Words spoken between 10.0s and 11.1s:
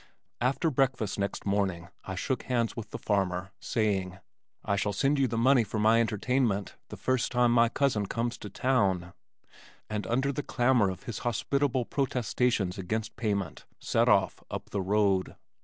under the clamor of